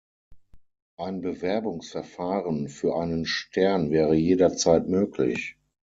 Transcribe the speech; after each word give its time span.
Ein 0.97 1.21
Bewerbungsverfahren 1.21 2.69
für 2.69 2.95
einen 2.95 3.27
Stern 3.27 3.91
wäre 3.91 4.15
jederzeit 4.15 4.87
möglich. 4.87 5.57